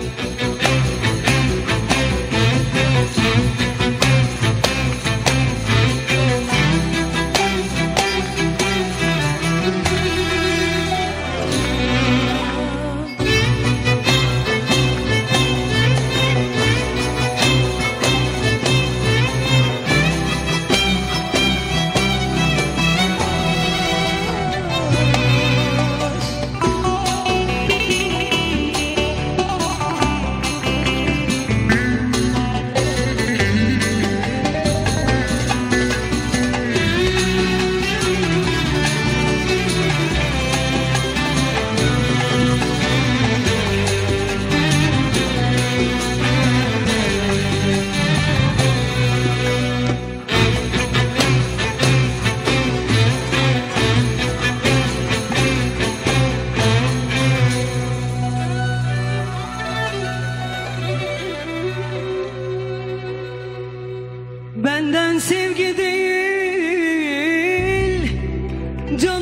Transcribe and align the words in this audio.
Bye. 0.00 0.39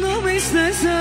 Canım 0.00 0.28
istesen? 0.36 0.92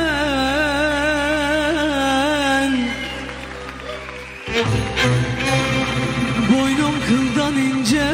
Boynum 6.51 6.95
kıldan 7.07 7.53
ince 7.57 8.13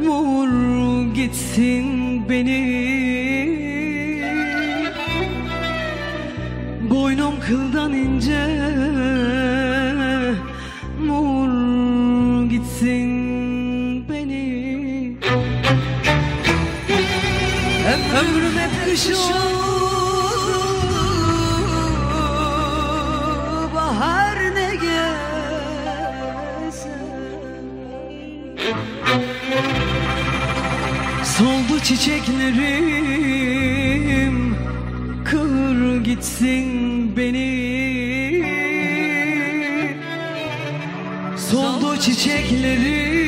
Vur 0.00 1.14
gitsin 1.14 2.28
beni. 2.28 2.84
Boynum 6.90 7.40
kıldan 7.40 7.92
ince 7.92 8.46
ömrüm 18.34 18.58
hep 18.58 18.70
kış 18.84 19.06
oldu 19.06 19.34
Bahar 23.74 24.38
ne 24.54 24.74
gelse. 24.74 25.38
Soldu 31.38 31.80
çiçeklerim 31.82 33.14
Kır 35.24 36.04
gitsin 36.04 37.16
beni. 37.16 37.74
Soldu 41.36 42.00
çiçeklerim 42.00 43.23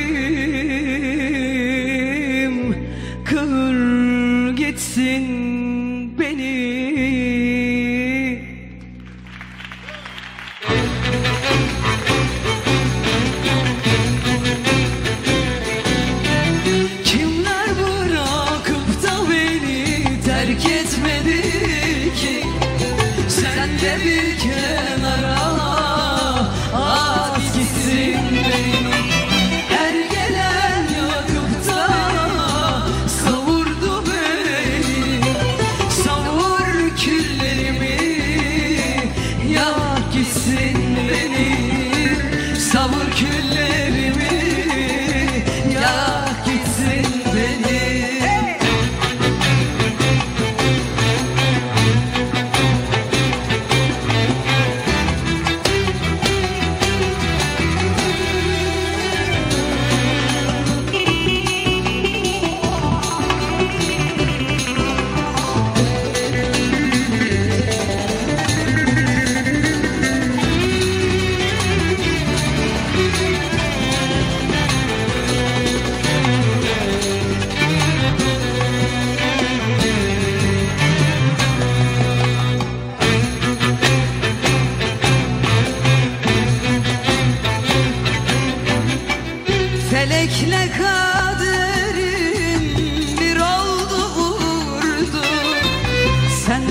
Gitsin 4.97 6.19
beni 6.19 7.26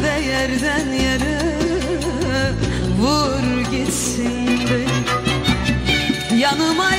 De 0.03 0.25
yerden 0.27 0.93
yere 0.93 1.41
vur 2.99 3.71
gitsin. 3.71 4.59
Beni 4.69 5.15
Yanıma 6.41 6.91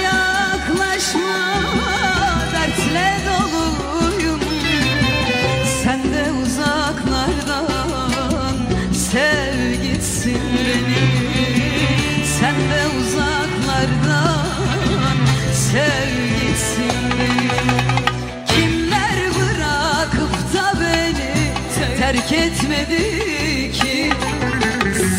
terk 22.06 22.32
etmedi 22.32 23.72
ki. 23.72 24.10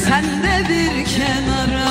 Sen 0.05 0.23
de 0.43 0.69
bir 0.69 1.05
kenara 1.05 1.86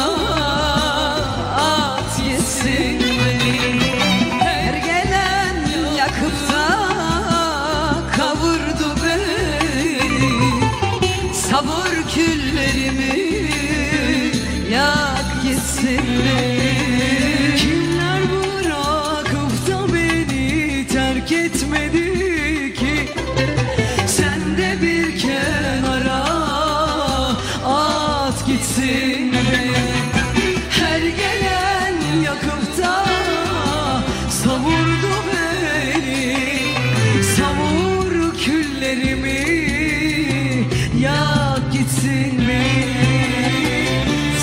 Savurdu 34.47 35.15
beni 35.27 36.39
Savur 37.37 38.35
küllerimi 38.45 39.43
Yak 41.01 41.73
gitsin 41.73 42.39
beni. 42.49 42.95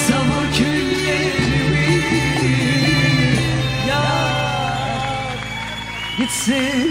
Savur 0.07 0.45
küllerimi 0.57 2.03
Yak 3.87 5.37
gitsin. 6.17 6.82